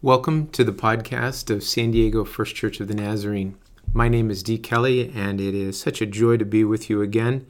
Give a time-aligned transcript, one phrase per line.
[0.00, 3.56] Welcome to the podcast of San Diego First Church of the Nazarene.
[3.92, 7.02] My name is Dee Kelly, and it is such a joy to be with you
[7.02, 7.44] again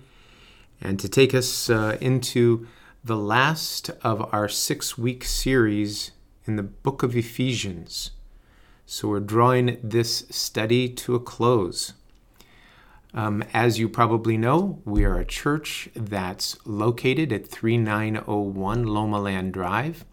[0.81, 2.67] and to take us uh, into
[3.05, 6.13] the last of our six week series
[6.47, 8.13] in the book of Ephesians.
[8.87, 11.93] So we're drawing this study to a close.
[13.13, 20.07] Um, as you probably know, we are a church that's located at 3901 Lomaland Drive.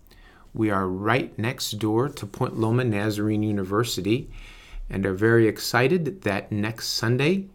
[0.56, 4.30] We are right next door to Point Loma Nazarene University
[4.90, 7.48] and are very excited that next Sunday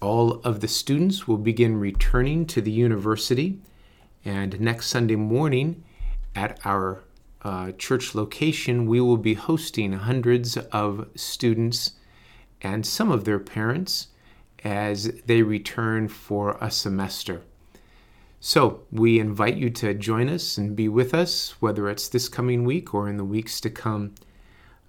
[0.00, 3.58] all of the students will begin returning to the university.
[4.24, 5.82] And next Sunday morning
[6.36, 7.02] at our
[7.42, 11.94] uh, church location, we will be hosting hundreds of students
[12.62, 14.06] and some of their parents
[14.62, 17.42] as they return for a semester.
[18.40, 22.64] So we invite you to join us and be with us, whether it's this coming
[22.64, 24.14] week or in the weeks to come.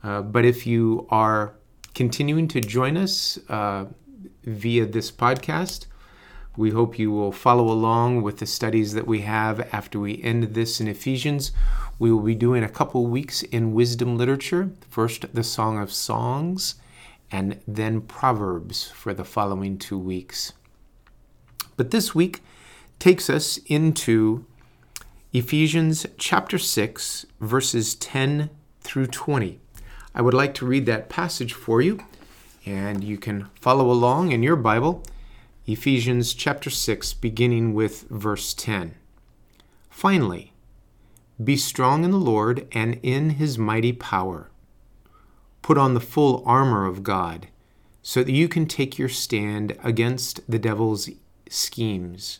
[0.04, 1.56] Uh, but if you are
[1.96, 3.86] continuing to join us uh,
[4.44, 5.88] via this podcast,
[6.58, 10.56] we hope you will follow along with the studies that we have after we end
[10.56, 11.52] this in Ephesians.
[12.00, 14.72] We will be doing a couple weeks in wisdom literature.
[14.90, 16.76] First, the Song of Songs,
[17.32, 20.54] and then Proverbs for the following two weeks.
[21.76, 22.42] But this week,
[23.00, 24.46] takes us into
[25.34, 28.50] Ephesians chapter 6, verses 10
[28.82, 29.60] through 20.
[30.16, 32.00] I would like to read that passage for you,
[32.66, 35.04] and you can follow along in your Bible.
[35.68, 38.96] Ephesians chapter 6, beginning with verse 10.
[39.90, 40.54] Finally,
[41.44, 44.50] be strong in the Lord and in his mighty power.
[45.62, 47.50] Put on the full armor of God,
[48.02, 51.10] so that you can take your stand against the devil's
[51.50, 52.40] schemes.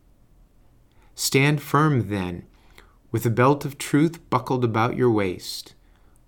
[1.15, 2.43] Stand firm then,
[3.11, 5.75] with a belt of truth buckled about your waist,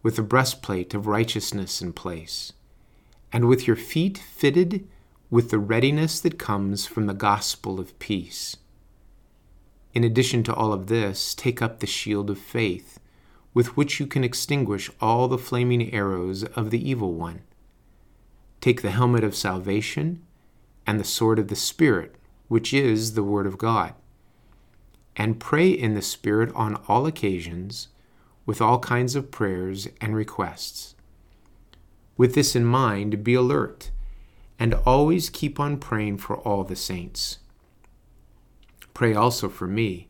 [0.01, 2.53] with a breastplate of righteousness in place,
[3.31, 4.87] and with your feet fitted
[5.29, 8.57] with the readiness that comes from the gospel of peace.
[9.93, 12.99] In addition to all of this, take up the shield of faith,
[13.53, 17.41] with which you can extinguish all the flaming arrows of the evil one.
[18.59, 20.23] Take the helmet of salvation
[20.85, 22.15] and the sword of the Spirit,
[22.47, 23.93] which is the Word of God
[25.15, 27.89] and pray in the Spirit on all occasions
[28.45, 30.95] with all kinds of prayers and requests.
[32.17, 33.91] With this in mind, be alert
[34.59, 37.39] and always keep on praying for all the saints.
[38.93, 40.09] Pray also for me,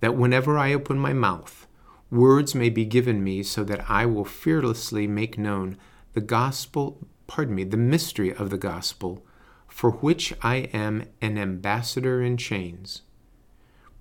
[0.00, 1.66] that whenever I open my mouth,
[2.10, 5.76] words may be given me so that I will fearlessly make known
[6.14, 9.24] the gospel, pardon me, the mystery of the gospel,
[9.68, 13.02] for which I am an ambassador in chains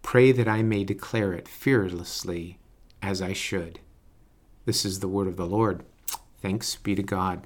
[0.07, 2.59] Pray that I may declare it fearlessly
[3.01, 3.81] as I should.
[4.63, 5.83] This is the word of the Lord.
[6.41, 7.45] Thanks be to God.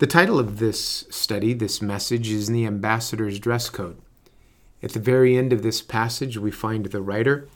[0.00, 4.02] The title of this study, this message, is The Ambassador's Dress Code.
[4.82, 7.48] At the very end of this passage, we find the writer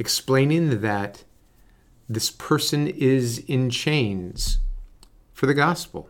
[0.00, 1.22] explaining that
[2.08, 4.58] this person is in chains
[5.32, 6.08] for the gospel,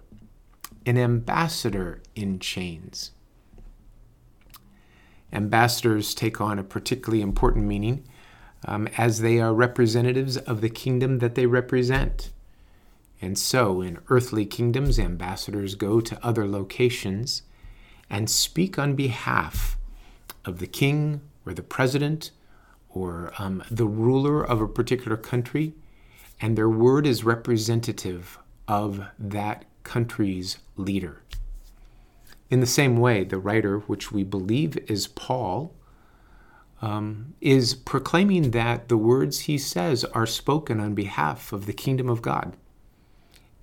[0.86, 3.10] an ambassador in chains
[5.32, 8.04] ambassadors take on a particularly important meaning
[8.66, 12.30] um, as they are representatives of the kingdom that they represent.
[13.20, 17.42] And so, in earthly kingdoms, ambassadors go to other locations
[18.10, 19.76] and speak on behalf
[20.44, 22.30] of the king or the president
[22.90, 25.72] or um, the ruler of a particular country,
[26.40, 28.38] and their word is representative
[28.68, 31.21] of that country's leader.
[32.52, 35.74] In the same way, the writer, which we believe is Paul,
[36.82, 42.10] um, is proclaiming that the words he says are spoken on behalf of the kingdom
[42.10, 42.54] of God.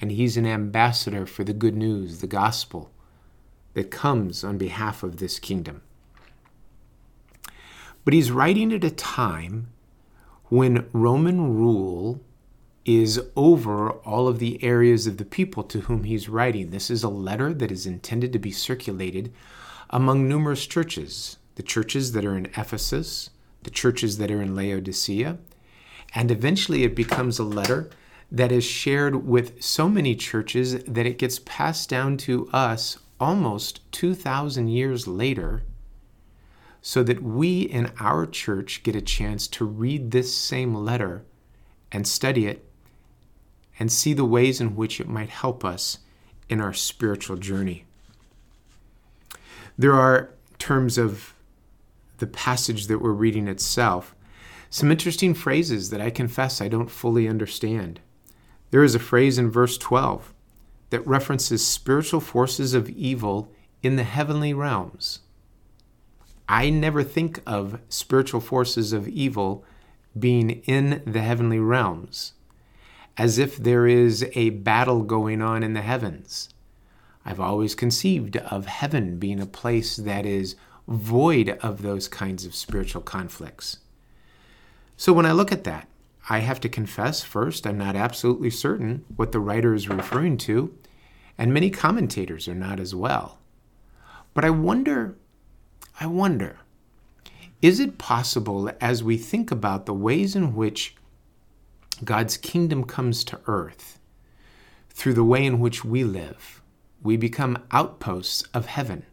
[0.02, 2.90] And he's an ambassador for the good news, the gospel,
[3.76, 5.84] that comes on behalf of this kingdom.
[8.04, 9.68] But he's writing at a time
[10.46, 12.22] when Roman rule
[12.86, 16.70] is over all of the areas of the people to whom he's writing.
[16.70, 19.34] This is a letter that is intended to be circulated
[19.90, 23.32] among numerous churches the churches that are in Ephesus,
[23.64, 25.38] the churches that are in Laodicea,
[26.16, 27.90] and eventually it becomes a letter
[28.32, 33.82] that is shared with so many churches that it gets passed down to us almost
[33.92, 35.64] 2,000 years later,
[36.82, 41.26] so that we in our church get a chance to read this same letter
[41.92, 42.69] and study it
[43.80, 46.00] and see the ways in which it might help us
[46.50, 47.86] in our spiritual journey.
[49.78, 51.34] There are terms of
[52.18, 54.14] the passage that we're reading itself
[54.70, 58.00] some interesting phrases that I confess I don't fully understand.
[58.70, 60.34] There is a phrase in verse 12
[60.92, 63.52] that references spiritual forces of evil
[63.82, 65.22] in the heavenly realms.
[66.48, 69.64] I never think of spiritual forces of evil
[70.18, 72.34] being in the heavenly realms,
[73.20, 76.48] as if there is a battle going on in the heavens.
[77.26, 80.56] I've always conceived of heaven being a place that is
[80.88, 83.80] void of those kinds of spiritual conflicts.
[84.96, 85.90] So when I look at that,
[86.30, 90.74] I have to confess first, I'm not absolutely certain what the writer is referring to,
[91.38, 93.38] and many commentators are not as well.
[94.34, 95.18] But I wonder,
[96.00, 96.60] I wonder,
[97.62, 100.96] is it possible as we think about the ways in which
[102.04, 104.00] God's kingdom comes to earth,
[104.90, 106.62] through the way in which we live,
[107.02, 109.06] we become outposts of heaven,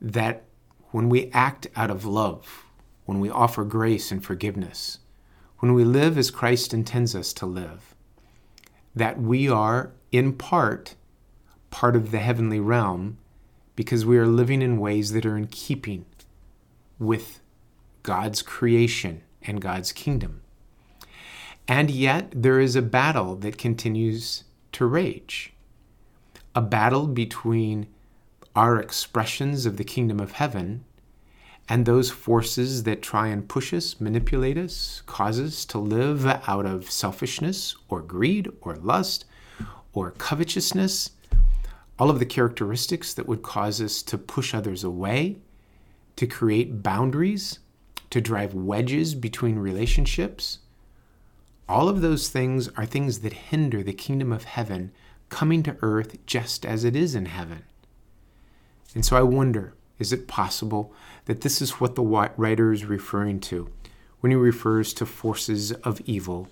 [0.00, 0.44] that
[0.90, 2.64] when we act out of love,
[3.04, 4.98] when we offer grace and forgiveness,
[5.58, 7.94] when we live as Christ intends us to live,
[8.94, 10.94] that we are, in part,
[11.70, 13.18] part of the heavenly realm
[13.76, 16.06] because we are living in ways that are in keeping
[16.98, 17.40] with
[18.04, 20.42] God's creation and God's kingdom.
[21.66, 25.52] And yet, there is a battle that continues to rage
[26.56, 27.86] a battle between
[28.54, 30.84] our expressions of the kingdom of heaven
[31.68, 36.66] and those forces that try and push us, manipulate us, cause us to live out
[36.66, 39.24] of selfishness or greed or lust
[39.92, 41.10] or covetousness,
[41.98, 45.38] all of the characteristics that would cause us to push others away,
[46.16, 47.60] to create boundaries,
[48.10, 50.58] to drive wedges between relationships.
[51.68, 54.92] All of those things are things that hinder the kingdom of heaven
[55.28, 57.64] coming to earth just as it is in heaven.
[58.94, 60.92] And so I wonder is it possible
[61.26, 63.70] that this is what the writer is referring to
[64.20, 66.48] when he refers to forces of evil,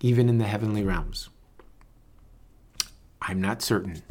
[0.00, 1.28] even in the heavenly realms?
[3.22, 4.02] I'm not certain.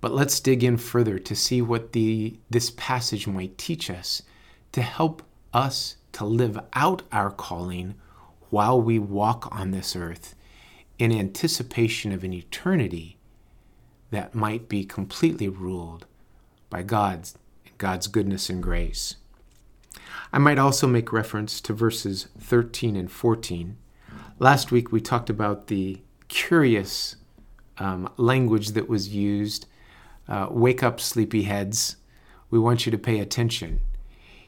[0.00, 4.22] But let's dig in further to see what the, this passage might teach us
[4.72, 5.22] to help
[5.54, 7.94] us to live out our calling
[8.50, 10.34] while we walk on this earth
[10.98, 13.18] in anticipation of an eternity
[14.10, 16.06] that might be completely ruled
[16.70, 17.36] by God's,
[17.78, 19.16] God's goodness and grace.
[20.32, 23.76] I might also make reference to verses 13 and 14.
[24.38, 27.16] Last week we talked about the curious
[27.78, 29.66] um, language that was used
[30.28, 31.96] uh, wake up, sleepyheads.
[32.50, 33.80] We want you to pay attention.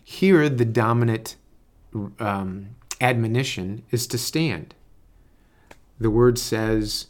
[0.02, 1.36] Here, the dominant
[2.18, 4.74] um, admonition is to stand.
[5.98, 7.08] The word says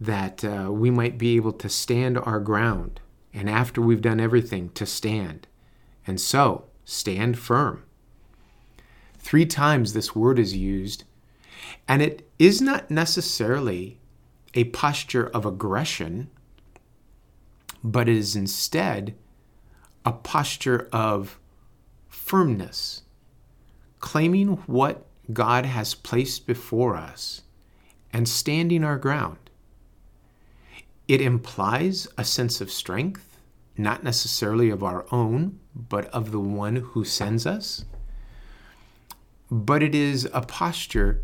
[0.00, 3.00] that uh, we might be able to stand our ground
[3.38, 5.46] and after we've done everything, to stand.
[6.06, 7.84] And so, stand firm.
[9.18, 11.04] Three times this word is used,
[11.86, 13.98] and it is not necessarily
[14.54, 16.30] a posture of aggression,
[17.84, 19.14] but it is instead
[20.04, 21.38] a posture of
[22.08, 23.02] firmness,
[24.00, 27.42] claiming what God has placed before us
[28.12, 29.50] and standing our ground.
[31.06, 33.38] It implies a sense of strength,
[33.76, 37.84] not necessarily of our own, but of the one who sends us.
[39.50, 41.22] But it is a posture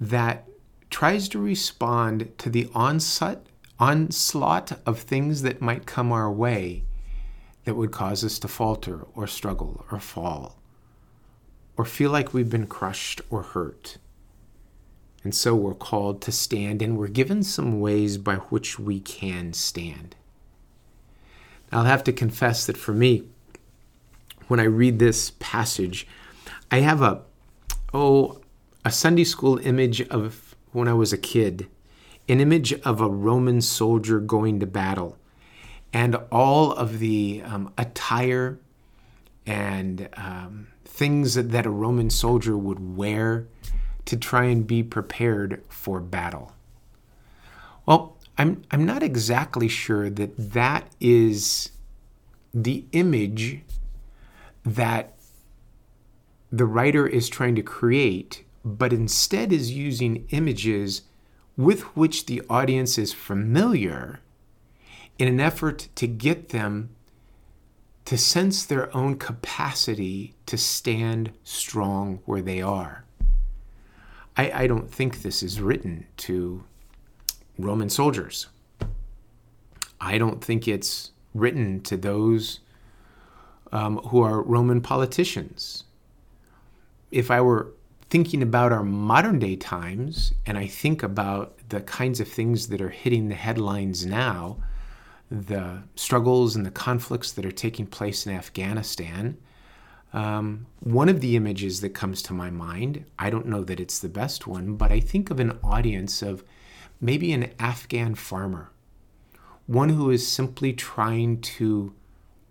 [0.00, 0.48] that
[0.90, 3.46] tries to respond to the onslaught,
[3.78, 6.84] onslaught of things that might come our way
[7.64, 10.61] that would cause us to falter or struggle or fall
[11.76, 13.98] or feel like we've been crushed or hurt.
[15.24, 19.52] And so we're called to stand, and we're given some ways by which we can
[19.52, 20.16] stand.
[21.70, 23.24] I'll have to confess that for me,
[24.48, 26.06] when I read this passage,
[26.70, 27.22] I have a
[27.94, 28.40] oh
[28.84, 31.68] a Sunday school image of when I was a kid,
[32.28, 35.16] an image of a Roman soldier going to battle,
[35.92, 38.58] and all of the um, attire
[39.46, 43.46] and um, things that, that a Roman soldier would wear
[44.04, 46.52] to try and be prepared for battle.
[47.86, 51.70] Well, I'm, I'm not exactly sure that that is
[52.52, 53.62] the image
[54.64, 55.14] that
[56.50, 61.02] the writer is trying to create, but instead is using images
[61.56, 64.20] with which the audience is familiar
[65.18, 66.90] in an effort to get them
[68.04, 73.04] to sense their own capacity to stand strong where they are.
[74.36, 76.64] I, I don't think this is written to
[77.58, 78.48] Roman soldiers.
[80.00, 82.60] I don't think it's written to those
[83.70, 85.84] um, who are Roman politicians.
[87.10, 87.72] If I were
[88.10, 92.80] thinking about our modern day times and I think about the kinds of things that
[92.80, 94.58] are hitting the headlines now,
[95.32, 99.38] the struggles and the conflicts that are taking place in Afghanistan,
[100.12, 103.98] um, one of the images that comes to my mind, I don't know that it's
[103.98, 106.44] the best one, but I think of an audience of
[107.00, 108.70] maybe an Afghan farmer,
[109.66, 111.94] one who is simply trying to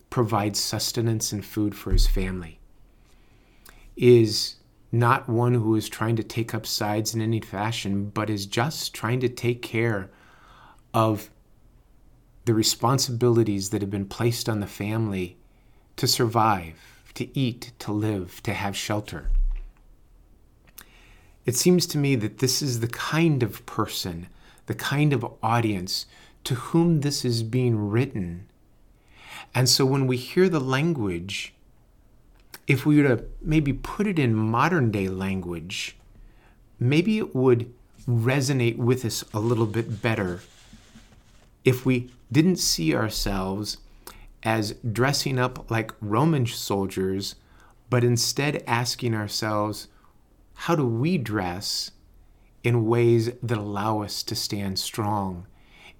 [0.09, 2.59] provide sustenance and food for his family,
[3.95, 4.55] is
[4.91, 8.95] not one who is trying to take up sides in any fashion, but is just
[8.95, 10.09] trying to take care
[10.95, 11.29] of
[12.45, 15.38] the responsibilities that have been placed on the family
[15.98, 19.27] to survive, to eat, to live, to have shelter.
[21.45, 24.27] It seems to me that this is the kind of person,
[24.67, 26.05] the kind of audience
[26.43, 28.48] to whom this is being written.
[29.53, 31.53] And so when we hear the language,
[32.67, 35.98] if we were to maybe put it in modern day language,
[36.79, 37.71] maybe it would
[38.07, 40.41] resonate with us a little bit better
[41.63, 43.77] if we didn't see ourselves
[44.43, 47.35] as dressing up like Roman soldiers,
[47.89, 49.88] but instead asking ourselves,
[50.53, 51.91] how do we dress
[52.63, 55.47] in ways that allow us to stand strong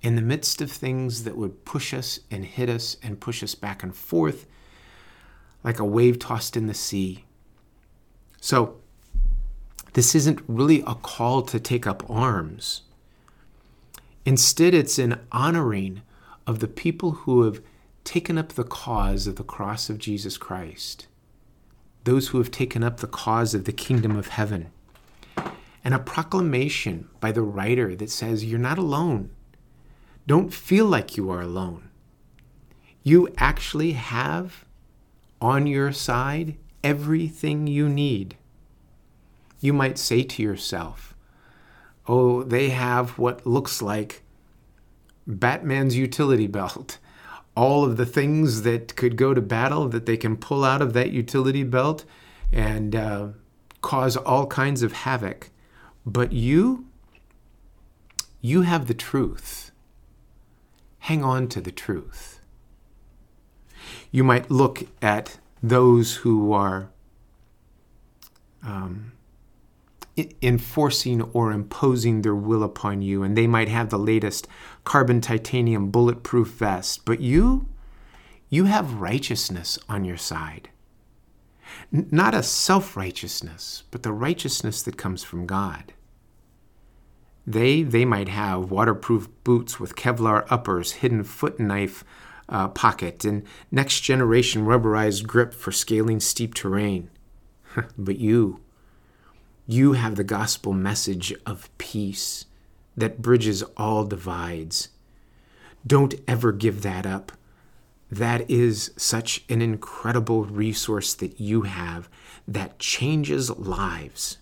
[0.02, 3.56] in the midst of things that would push us and hit us and push us
[3.56, 4.46] back and forth
[5.64, 7.26] like a wave tossed in the sea?
[8.40, 8.78] So,
[9.94, 12.84] this isn't really a call to take up arms.
[14.26, 16.02] Instead, it's an honoring
[16.48, 17.62] of the people who have
[18.04, 21.08] taken up the cause of the cross of Jesus Christ,
[22.04, 24.72] those who have taken up the cause of the kingdom of heaven,
[25.84, 29.32] and a proclamation by the writer that says, You're not alone.
[30.28, 31.90] Don't feel like you are alone.
[33.04, 34.66] You actually have
[35.40, 38.38] on your side everything you need.
[39.60, 41.12] You might say to yourself,
[42.08, 44.24] oh, they have what looks like
[45.40, 46.98] Batman's utility belt.
[47.56, 50.94] All of the things that could go to battle that they can pull out of
[50.94, 52.06] that utility belt
[52.52, 53.28] and uh,
[53.82, 55.50] cause all kinds of havoc.
[56.06, 56.86] But you,
[58.40, 59.72] you have the truth.
[61.00, 62.40] Hang on to the truth.
[64.12, 66.90] You might look at those who are
[68.64, 69.14] um,
[70.42, 74.48] enforcing or imposing their will upon you, and they might have the latest
[74.84, 77.68] carbon titanium bulletproof vest, but you,
[78.50, 80.70] you have righteousness on your side.
[81.94, 85.94] N- not a self righteousness, but the righteousness that comes from God.
[87.46, 92.04] They, they might have waterproof boots with Kevlar uppers, hidden foot knife
[92.50, 97.10] uh, pocket, and next generation rubberized grip for scaling steep terrain.
[97.98, 98.60] but you,
[99.72, 102.46] you have the gospel message of peace
[102.98, 104.90] that bridges all divides.
[105.88, 107.32] Don't ever give that up.
[108.12, 112.10] That is such an incredible resource that you have
[112.48, 114.38] that changes lives.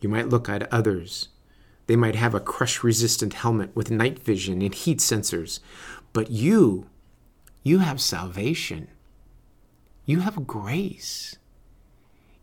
[0.00, 1.28] You might look at others.
[1.88, 5.58] They might have a crush resistant helmet with night vision and heat sensors.
[6.12, 6.86] But you,
[7.64, 8.88] you have salvation.
[10.04, 11.36] You have grace.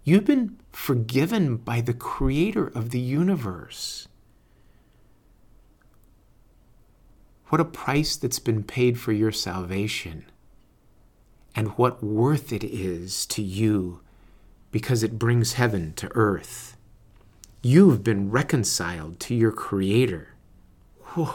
[0.08, 4.08] You've been forgiven by the creator of the universe.
[7.48, 10.26] What a price that's been paid for your salvation,
[11.56, 14.02] and what worth it is to you
[14.70, 16.78] because it brings heaven to earth.
[17.64, 20.36] You've been reconciled to your Creator.
[21.16, 21.34] Whew.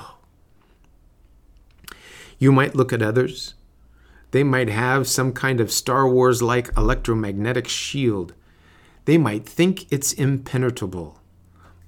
[2.39, 3.55] You might look at others.
[4.31, 8.33] They might have some kind of Star Wars like electromagnetic shield
[9.05, 11.21] they might think it's impenetrable.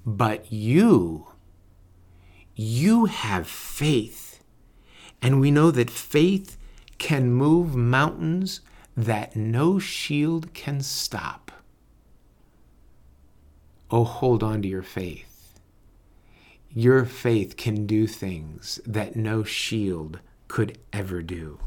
[0.04, 1.28] But you,
[2.54, 4.42] you have faith.
[5.20, 6.56] And we know that faith
[6.98, 8.60] can move mountains
[8.96, 11.52] that no shield can stop.
[13.90, 15.58] Oh, hold on to your faith.
[16.70, 21.60] Your faith can do things that no shield could ever do.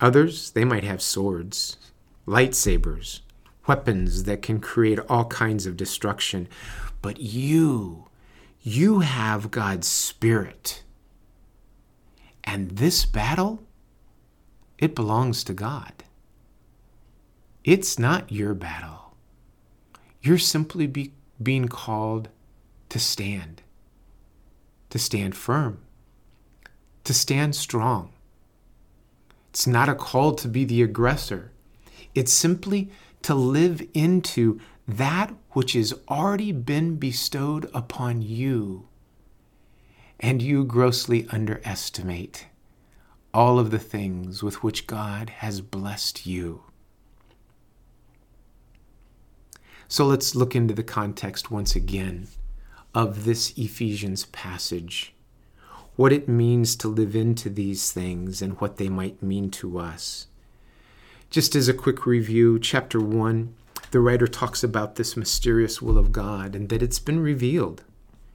[0.00, 1.76] Others, they might have swords
[2.26, 3.20] lightsabers,
[3.66, 6.48] weapons that can create all kinds of destruction.
[7.02, 8.08] But you,
[8.60, 10.82] you have God's Spirit.
[12.44, 13.62] And this battle,
[14.78, 15.92] it belongs to God.
[17.64, 19.14] It's not your battle.
[20.22, 21.12] You're simply be,
[21.42, 22.28] being called
[22.88, 23.62] to stand,
[24.90, 25.78] to stand firm,
[27.04, 28.12] to stand strong.
[29.50, 31.52] It's not a call to be the aggressor.
[32.14, 32.90] It's simply
[33.22, 38.88] to live into that which has already been bestowed upon you.
[40.18, 42.46] And you grossly underestimate
[43.32, 46.64] all of the things with which God has blessed you.
[49.88, 52.28] So let's look into the context once again
[52.94, 55.14] of this Ephesians passage,
[55.96, 60.26] what it means to live into these things and what they might mean to us.
[61.30, 63.54] Just as a quick review, chapter 1,
[63.92, 67.84] the writer talks about this mysterious will of God and that it's been revealed.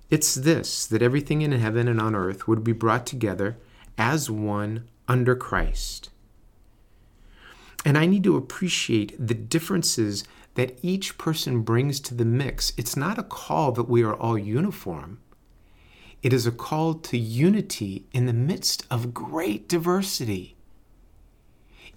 [0.09, 3.57] It's this that everything in heaven and on earth would be brought together
[3.97, 6.09] as one under Christ.
[7.83, 10.23] And I need to appreciate the differences
[10.53, 12.71] that each person brings to the mix.
[12.77, 15.19] It's not a call that we are all uniform.
[16.23, 20.54] It is a call to unity in the midst of great diversity.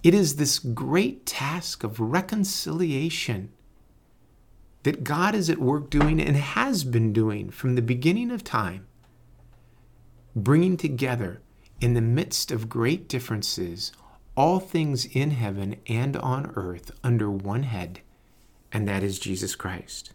[0.03, 3.51] It is this great task of reconciliation
[4.83, 8.87] that God is at work doing and has been doing from the beginning of time,
[10.35, 11.41] bringing together
[11.81, 13.91] in the midst of great differences
[14.35, 18.01] all things in heaven and on earth under one head
[18.71, 20.13] and that is Jesus Christ.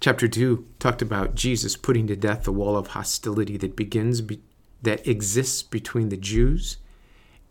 [0.00, 4.40] Chapter 2 talked about Jesus putting to death the wall of hostility that begins be,
[4.82, 6.76] that exists between the Jews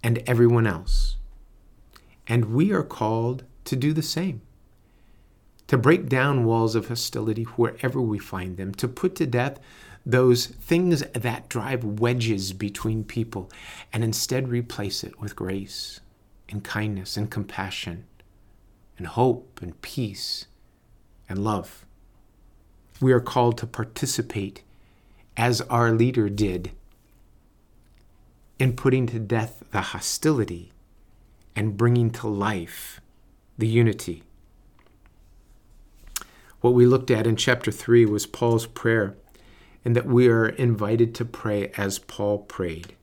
[0.04, 1.18] and everyone else.
[2.28, 4.42] And we are called to do the same.
[5.68, 9.60] To break down walls of hostility wherever we find them, to put to death
[10.06, 13.52] those things that drive wedges between people,
[13.92, 16.00] and instead replace it with grace
[16.48, 18.06] and kindness and compassion
[18.98, 20.46] and hope and peace
[21.28, 21.86] and love.
[23.02, 24.64] We are called to participate,
[25.36, 26.72] as our leader did,
[28.60, 30.72] in putting to death the hostility
[31.56, 33.00] and bringing to life
[33.58, 34.24] the unity.
[36.62, 39.16] What we looked at in chapter 3 was Paul's prayer,
[39.86, 42.96] and that we are invited to pray as Paul prayed.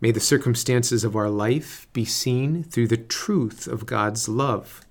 [0.00, 4.84] May the circumstances of our life be seen through the truth of God's love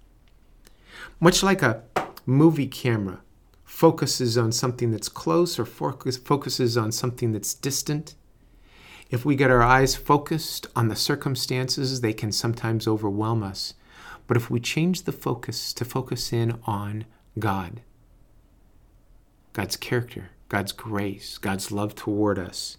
[1.19, 1.83] much like a
[2.25, 3.21] movie camera
[3.63, 8.15] focuses on something that's close or focus, focuses on something that's distant.
[9.09, 13.73] If we get our eyes focused on the circumstances, they can sometimes overwhelm us.
[14.27, 17.05] But if we change the focus to focus in on
[17.39, 17.81] God,
[19.53, 22.77] God's character, God's grace, God's love toward us,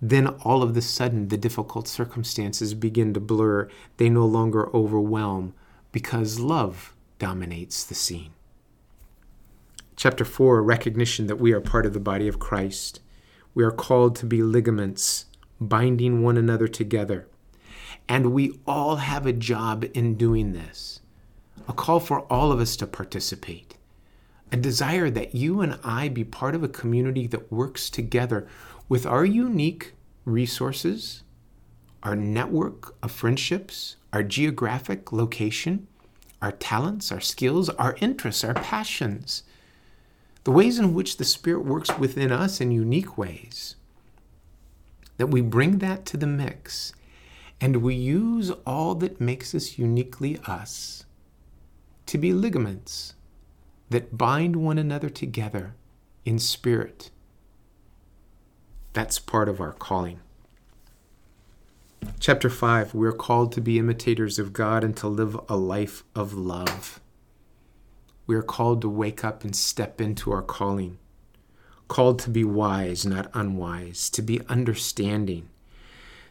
[0.00, 3.68] then all of a sudden the difficult circumstances begin to blur.
[3.98, 5.54] They no longer overwhelm
[5.92, 8.32] because love dominates the scene.
[9.94, 13.00] Chapter 4 recognition that we are part of the body of Christ.
[13.54, 15.26] We are called to be ligaments,
[15.68, 17.28] binding one another together.
[18.08, 21.00] And we all have a job in doing this.
[21.68, 23.76] A call for all of us to participate.
[24.50, 28.46] A desire that you and I be part of a community that works together
[28.88, 29.94] with our unique
[30.24, 31.22] resources,
[32.02, 35.86] our network of friendships, our geographic location,
[36.42, 39.44] our talents, our skills, our interests, our passions,
[40.44, 43.76] the ways in which the Spirit works within us in unique ways,
[45.16, 46.92] that we bring that to the mix
[47.60, 51.04] and we use all that makes us uniquely us
[52.06, 53.14] to be ligaments
[53.88, 55.74] that bind one another together
[56.24, 57.10] in spirit.
[58.92, 60.20] That's part of our calling.
[62.18, 66.02] Chapter 5 We are called to be imitators of God and to live a life
[66.14, 67.00] of love.
[68.26, 70.98] We are called to wake up and step into our calling.
[71.92, 75.50] Called to be wise, not unwise, to be understanding,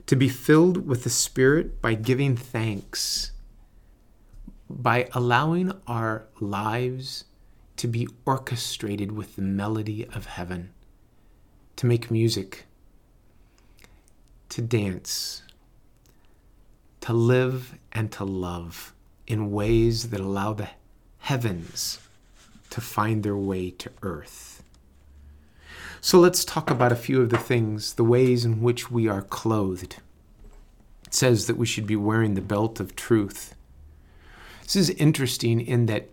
[0.07, 3.29] to be filled with the Spirit by giving thanks,
[4.67, 7.25] by allowing our lives
[7.77, 10.71] to be orchestrated with the melody of heaven,
[11.75, 12.65] to make music,
[14.49, 15.43] to dance,
[17.01, 18.95] to live and to love
[19.27, 20.69] in ways that allow the
[21.19, 21.99] heavens
[22.71, 24.60] to find their way to earth.
[26.03, 29.21] So let's talk about a few of the things, the ways in which we are
[29.21, 29.97] clothed.
[31.05, 33.53] It says that we should be wearing the belt of truth.
[34.63, 36.09] This is interesting in that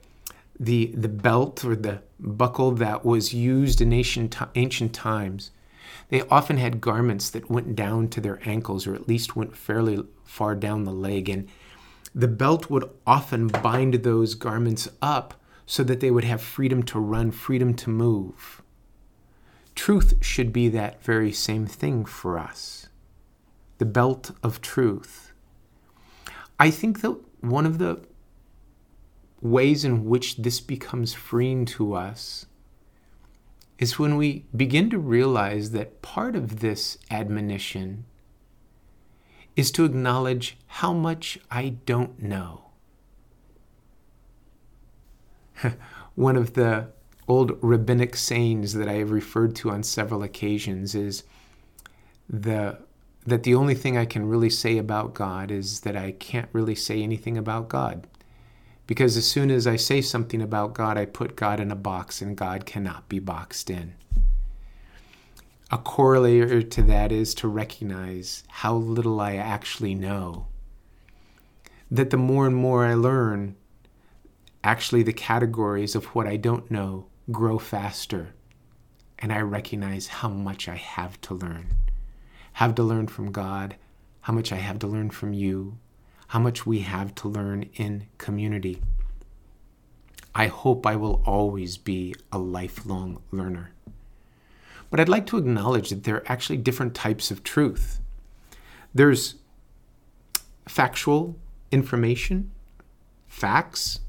[0.61, 5.53] the, the belt or the buckle that was used in ancient, ancient times,
[6.11, 10.05] they often had garments that went down to their ankles or at least went fairly
[10.23, 11.31] far down the leg.
[11.31, 11.49] And
[12.15, 16.99] the belt would often bind those garments up so that they would have freedom to
[16.99, 18.63] run, freedom to move.
[19.79, 22.89] Truth should be that very same thing for us
[23.79, 25.33] the belt of truth.
[26.59, 28.01] I think that one of the
[29.41, 32.47] ways in which this becomes freeing to us
[33.79, 38.05] is when we begin to realize that part of this admonition
[39.55, 42.65] is to acknowledge how much I don't know.
[46.17, 46.89] One of the
[47.29, 51.25] old rabbinic sayings that I have referred to on several occasions is
[52.29, 52.79] the
[53.27, 56.75] that the only thing I can really say about God is that I can't really
[56.75, 58.07] say anything about God.
[58.87, 62.23] Because as soon as I say something about God, I put God in a box
[62.23, 63.93] and God cannot be boxed in.
[65.71, 70.47] A corollary to that is to recognize how little I actually know.
[71.91, 73.57] That the more and more I learn,
[74.65, 78.35] actually the categories of what I don't know grow faster.
[79.19, 81.75] And I recognize how much I have to learn.
[82.55, 83.77] Have to learn from God,
[84.23, 85.79] how much I have to learn from you,
[86.29, 88.83] how much we have to learn in community.
[90.35, 93.73] I hope I will always be a lifelong learner.
[94.91, 98.01] But I'd like to acknowledge that there are actually different types of truth.
[98.95, 99.35] There's
[100.69, 101.37] factual
[101.71, 102.51] information,
[103.27, 104.01] facts.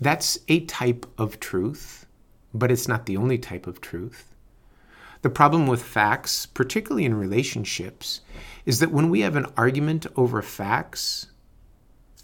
[0.00, 2.03] That's a type of truth,
[2.54, 4.32] but it's not the only type of truth.
[5.22, 8.20] The problem with facts, particularly in relationships,
[8.64, 11.26] is that when we have an argument over facts,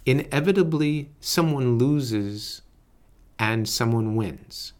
[0.07, 2.62] inevitably someone loses
[3.38, 4.73] and someone wins.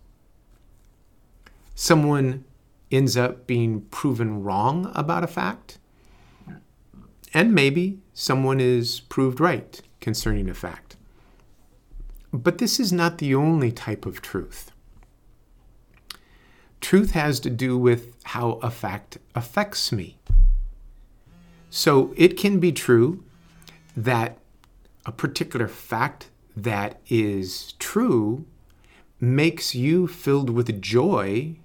[1.75, 2.45] Someone
[2.93, 5.79] ends up being proven wrong about a fact,
[7.33, 10.97] and maybe someone is proved right concerning a fact.
[12.33, 14.73] But this is not the only type of truth.
[16.81, 20.19] Truth has to do with how a fact affects me.
[21.69, 23.23] So it can be true
[23.97, 24.39] that
[25.07, 28.45] a particular fact that is true
[29.21, 31.57] makes you filled with joy,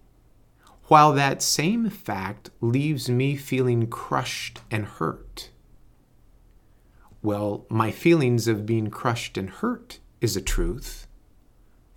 [0.86, 5.50] while that same fact leaves me feeling crushed and hurt.
[7.24, 11.08] Well, my feelings of being crushed and hurt is a truth,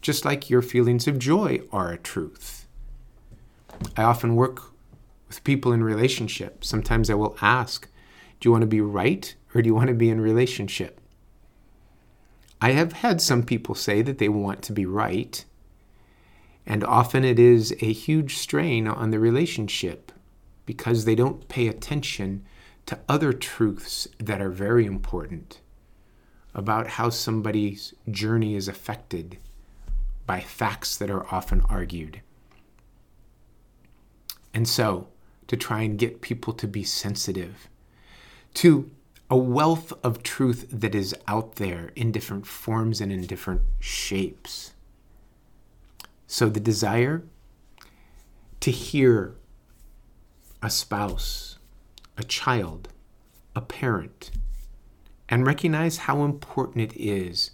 [0.00, 2.67] just like your feelings of joy are a truth.
[3.96, 4.62] I often work
[5.28, 6.64] with people in relationship.
[6.64, 7.88] Sometimes I will ask,
[8.40, 11.00] Do you want to be right or do you want to be in relationship?
[12.60, 15.44] I have had some people say that they want to be right,
[16.66, 20.10] and often it is a huge strain on the relationship
[20.66, 22.44] because they don't pay attention
[22.86, 25.60] to other truths that are very important
[26.54, 29.38] about how somebody's journey is affected
[30.26, 32.20] by facts that are often argued.
[34.54, 35.08] And so,
[35.46, 37.68] to try and get people to be sensitive
[38.54, 38.90] to
[39.30, 44.72] a wealth of truth that is out there in different forms and in different shapes.
[46.26, 47.24] So, the desire
[48.60, 49.34] to hear
[50.62, 51.58] a spouse,
[52.16, 52.88] a child,
[53.54, 54.30] a parent,
[55.28, 57.52] and recognize how important it is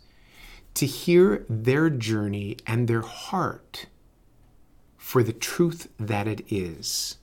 [0.74, 3.86] to hear their journey and their heart
[5.04, 7.18] for the truth that it is.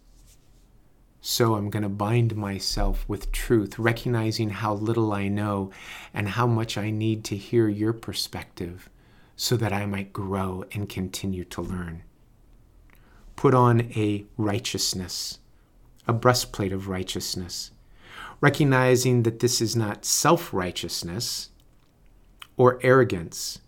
[1.20, 5.72] So I'm going to bind myself with truth, recognizing how little I know
[6.14, 8.88] and how much I need to hear your perspective
[9.36, 12.04] so that I might grow and continue to learn.
[13.36, 15.40] Put on a righteousness,
[16.08, 17.72] a breastplate of righteousness,
[18.42, 21.50] recognizing that this is not self righteousness
[22.58, 23.60] or arrogance.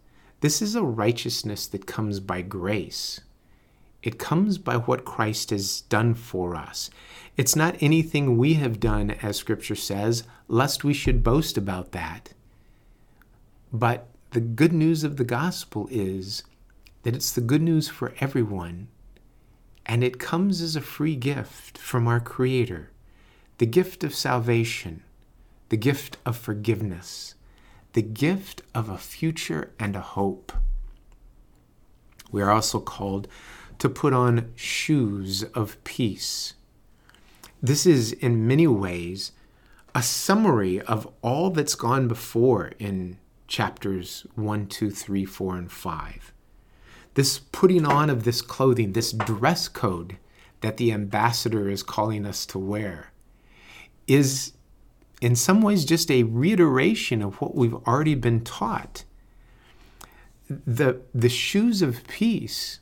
[0.42, 3.20] This is a righteousness that comes by grace.
[4.04, 6.90] It comes by what Christ has done for us.
[7.38, 12.34] It's not anything we have done, as Scripture says, lest we should boast about that.
[13.72, 16.44] But the good news of the gospel is
[17.04, 18.90] that it's the good news for everyone,
[19.86, 22.90] and it comes as a free gift from our Creator
[23.60, 25.04] the gift of salvation,
[25.70, 27.36] the gift of forgiveness,
[27.94, 30.52] the gift of a future and a hope.
[32.32, 33.28] We are also called
[33.84, 36.54] to put on shoes of peace.
[37.62, 39.34] This is, in many ways,
[39.94, 46.34] a summary of all that's gone before in chapters 1, 2, 3, 4, and 5.
[47.16, 50.16] This putting on of this clothing, this dress code
[50.62, 53.12] that the ambassador is calling us to wear,
[54.08, 54.54] is
[55.20, 59.04] in some ways just a reiteration of what we've already been taught.
[60.48, 62.80] The, the shoes of peace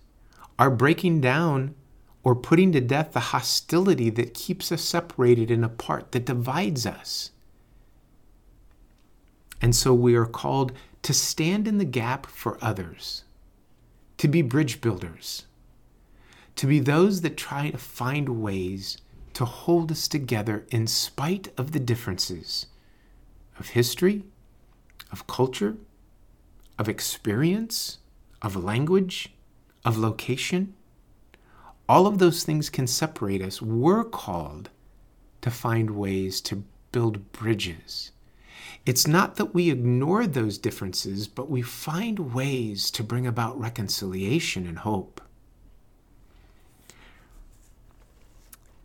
[0.61, 1.73] are breaking down
[2.21, 7.31] or putting to death the hostility that keeps us separated and apart, that divides us.
[9.59, 10.71] And so we are called
[11.01, 13.23] to stand in the gap for others,
[14.19, 15.47] to be bridge builders,
[16.57, 18.99] to be those that try to find ways
[19.33, 22.67] to hold us together in spite of the differences
[23.57, 24.25] of history,
[25.11, 25.77] of culture,
[26.77, 27.97] of experience,
[28.43, 29.33] of language,
[29.83, 30.73] of location.
[31.89, 33.61] All of those things can separate us.
[33.61, 34.69] We're called
[35.41, 38.11] to find ways to build bridges.
[38.85, 44.65] It's not that we ignore those differences, but we find ways to bring about reconciliation
[44.65, 45.21] and hope.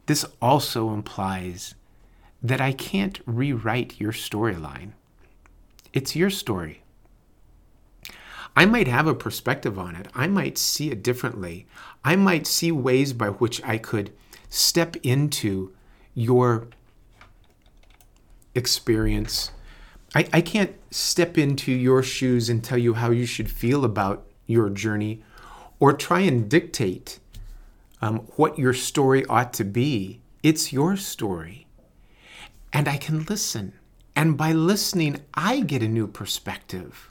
[0.07, 1.75] This also implies
[2.43, 4.93] that I can't rewrite your storyline.
[5.93, 6.83] It's your story.
[8.57, 10.09] I might have a perspective on it.
[10.15, 11.67] I might see it differently.
[12.03, 14.13] I might see ways by which I could
[14.49, 15.73] step into
[16.15, 16.69] your
[18.55, 19.51] experience.
[20.15, 24.27] I, I can't step into your shoes and tell you how you should feel about
[24.47, 25.23] your journey
[25.79, 27.19] or try and dictate
[28.01, 30.23] um, what your story ought to be.
[30.43, 31.67] It's your story.
[32.73, 33.75] And I can listen.
[34.15, 37.11] And by listening, I get a new perspective,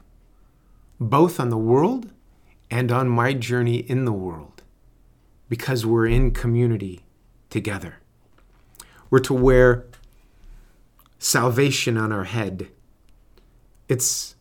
[1.00, 2.12] both on the world
[2.72, 4.64] and on my journey in the world,
[5.50, 7.06] because we're in community
[7.50, 7.98] together.
[9.10, 9.86] We're to wear
[11.20, 12.70] salvation on our head.
[13.88, 14.36] It's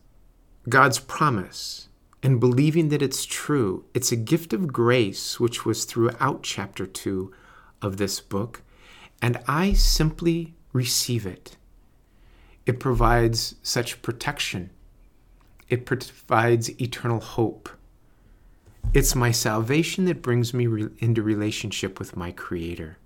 [0.67, 1.89] God's promise
[2.23, 3.85] and believing that it's true.
[3.93, 7.31] It's a gift of grace, which was throughout chapter 2
[7.81, 8.63] of this book,
[9.21, 11.57] and I simply receive it.
[12.65, 14.71] It provides such protection,
[15.69, 17.69] it provides eternal hope.
[18.93, 22.97] It's my salvation that brings me re- into relationship with my Creator.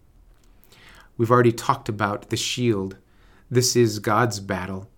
[1.17, 2.97] We've already talked about the shield.
[3.49, 4.89] This is God's battle.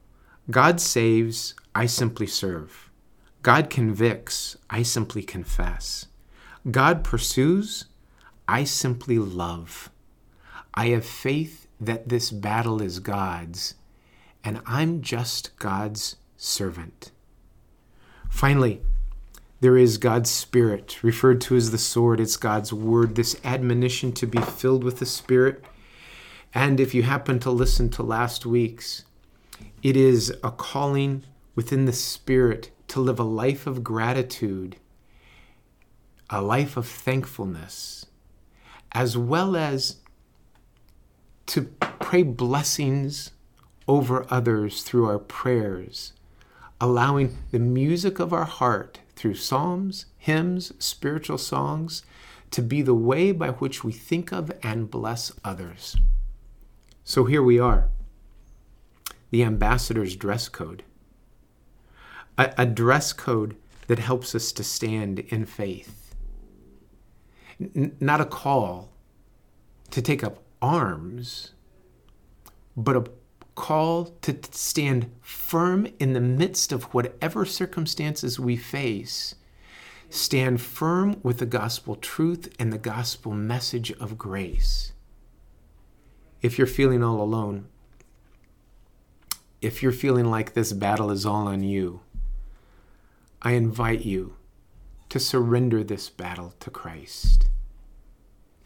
[0.50, 2.90] God saves, I simply serve.
[3.44, 6.08] God convicts, I simply confess.
[6.70, 7.86] God pursues,
[8.48, 9.90] I simply love.
[10.74, 13.76] I have faith that this battle is God's,
[14.44, 17.11] and I'm just God's servant.
[18.32, 18.82] Finally,
[19.60, 22.20] there is God's Spirit, referred to as the sword.
[22.20, 25.64] It's God's word, this admonition to be filled with the Spirit.
[26.52, 29.06] And if you happen to listen to last week's,
[29.84, 34.78] it is a calling within the Spirit to live a life of gratitude,
[36.32, 38.08] a life of thankfulness,
[38.94, 39.98] as well as
[41.46, 41.64] to
[42.00, 43.32] pray blessings
[43.88, 46.14] over others through our prayers,
[46.82, 52.04] allowing the music of our heart through psalms, hymns, spiritual songs
[52.50, 55.96] to be the way by which we think of and bless others.
[57.06, 57.88] So here we are,
[59.30, 60.84] the ambassador's dress code
[62.38, 63.56] a, a dress code
[63.88, 66.16] that helps us to stand in faith.
[67.60, 68.90] N- not a call
[69.92, 71.52] to take up arms,
[72.76, 73.04] but a
[73.56, 79.36] call to stand firm in the midst of whatever circumstances we face.
[80.10, 84.92] Stand firm with the gospel truth and the gospel message of grace.
[86.42, 87.68] If you're feeling all alone,
[89.62, 92.02] if you're feeling like this battle is all on you,
[93.42, 94.36] I invite you
[95.10, 97.48] to surrender this battle to Christ,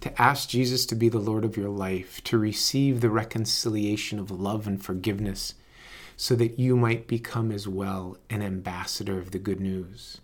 [0.06, 4.30] to ask Jesus to be the Lord of your life, to receive the reconciliation of
[4.30, 5.56] love and forgiveness,
[6.16, 10.22] so that you might become as well an ambassador of the good news.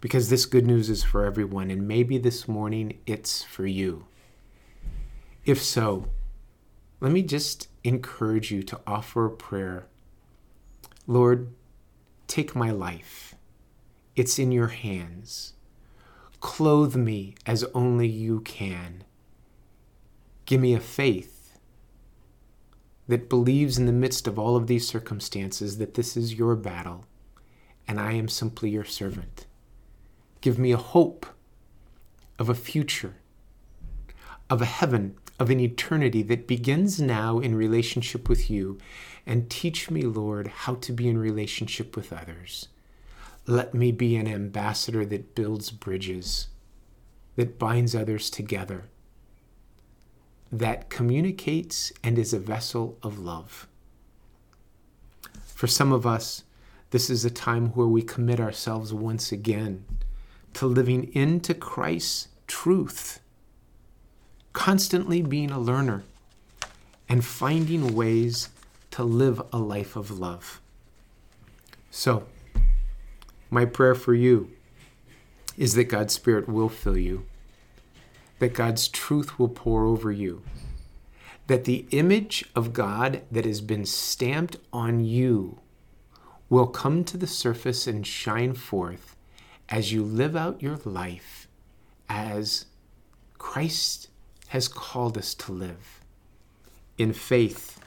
[0.00, 4.06] Because this good news is for everyone, and maybe this morning it's for you.
[5.44, 6.08] If so,
[7.00, 9.86] let me just encourage you to offer a prayer
[11.06, 11.54] Lord,
[12.26, 13.34] take my life
[14.16, 15.53] it's in your hands.
[16.44, 19.02] Clothe me as only you can.
[20.44, 21.58] Give me a faith
[23.08, 27.06] that believes in the midst of all of these circumstances that this is your battle
[27.88, 29.46] and I am simply your servant.
[30.42, 31.24] Give me a hope
[32.38, 33.14] of a future,
[34.50, 38.76] of a heaven, of an eternity that begins now in relationship with you.
[39.24, 42.68] And teach me, Lord, how to be in relationship with others.
[43.46, 46.48] Let me be an ambassador that builds bridges,
[47.36, 48.84] that binds others together,
[50.50, 53.66] that communicates and is a vessel of love.
[55.44, 56.44] For some of us,
[56.90, 59.84] this is a time where we commit ourselves once again
[60.54, 63.20] to living into Christ's truth,
[64.52, 66.04] constantly being a learner
[67.08, 68.48] and finding ways
[68.92, 70.60] to live a life of love.
[71.90, 72.26] So,
[73.54, 74.50] my prayer for you
[75.56, 77.24] is that God's Spirit will fill you,
[78.40, 80.42] that God's truth will pour over you,
[81.46, 85.60] that the image of God that has been stamped on you
[86.50, 89.16] will come to the surface and shine forth
[89.68, 91.46] as you live out your life
[92.08, 92.66] as
[93.38, 94.08] Christ
[94.48, 96.00] has called us to live
[96.98, 97.80] in faith,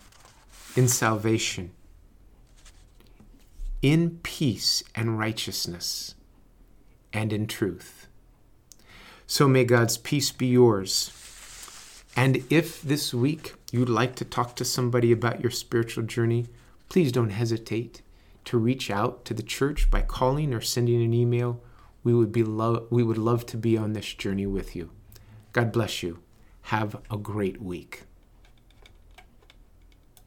[0.78, 1.72] in salvation,
[3.82, 6.16] in peace and righteousness,
[7.14, 8.08] and in truth.
[9.28, 11.12] So may God's peace be yours.
[12.16, 16.48] And if this week you'd like to talk to somebody about your spiritual journey,
[16.90, 18.02] please don't hesitate
[18.46, 21.62] to reach out to the church by calling or sending an email.
[22.04, 24.90] We would be lo- we would love to be on this journey with you.
[25.54, 26.20] God bless you.
[26.64, 28.07] Have a great week.